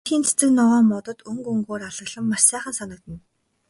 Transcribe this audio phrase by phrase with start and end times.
[0.05, 3.21] Тэндхийн цэцэг ногоо, модод өнгө өнгөөр алаглан маш сайхан санагдана.